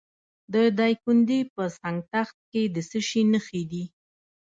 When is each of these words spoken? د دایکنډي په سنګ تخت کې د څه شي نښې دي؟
د 0.53 0.55
دایکنډي 0.79 1.39
په 1.53 1.63
سنګ 1.77 1.99
تخت 2.13 2.37
کې 2.51 2.63
د 2.75 2.77
څه 2.89 2.99
شي 3.07 3.21
نښې 3.31 3.63
دي؟ 3.71 3.83